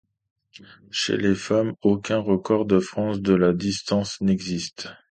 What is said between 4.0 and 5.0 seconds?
n'existe.